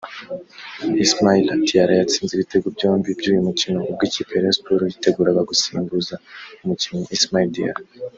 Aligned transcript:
Ismaila 1.03 1.53
Diarra 1.65 1.95
yatsinze 1.99 2.31
ibitego 2.33 2.65
byombi 2.75 3.09
by’uyu 3.19 3.45
mukinoUbwo 3.47 4.01
ikipe 4.09 4.31
ya 4.33 4.41
Rayon 4.41 4.55
Sports 4.57 4.85
yiteguraga 4.93 5.41
gusimbuza 5.49 6.13
umukinnyi 6.63 7.05
Ismaila 7.17 7.51
Diarra 7.55 7.81